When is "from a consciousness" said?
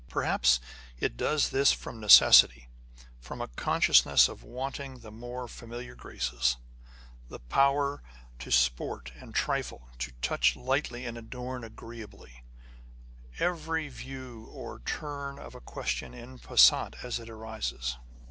3.19-4.27